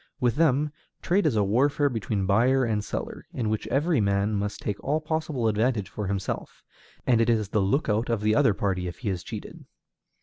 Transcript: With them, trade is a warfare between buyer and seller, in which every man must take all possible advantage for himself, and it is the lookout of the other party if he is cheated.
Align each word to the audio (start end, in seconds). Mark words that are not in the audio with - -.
With 0.19 0.35
them, 0.37 0.73
trade 1.03 1.27
is 1.27 1.35
a 1.35 1.43
warfare 1.43 1.87
between 1.87 2.25
buyer 2.25 2.63
and 2.63 2.83
seller, 2.83 3.27
in 3.33 3.49
which 3.51 3.67
every 3.67 4.01
man 4.01 4.33
must 4.33 4.59
take 4.59 4.83
all 4.83 4.99
possible 4.99 5.47
advantage 5.47 5.89
for 5.89 6.07
himself, 6.07 6.63
and 7.05 7.21
it 7.21 7.29
is 7.29 7.49
the 7.49 7.61
lookout 7.61 8.09
of 8.09 8.21
the 8.21 8.33
other 8.33 8.55
party 8.55 8.87
if 8.87 8.97
he 8.97 9.09
is 9.09 9.21
cheated. 9.21 9.63